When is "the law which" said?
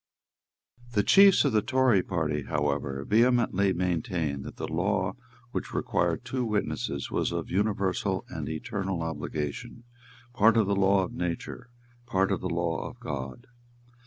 4.55-5.75